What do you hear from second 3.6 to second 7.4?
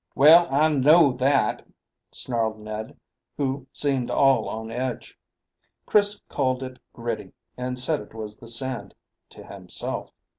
seemed all on edge. Chris called it gritty,